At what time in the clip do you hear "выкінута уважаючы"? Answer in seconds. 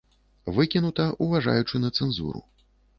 0.59-1.85